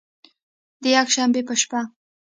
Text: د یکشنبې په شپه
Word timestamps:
د 0.83 0.83
یکشنبې 0.97 1.41
په 1.47 1.53
شپه 1.61 1.81